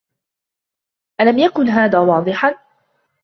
الم 1.21 1.37
یکن 1.37 1.67
هذا 1.67 1.99
واضحا؟ 2.05 2.51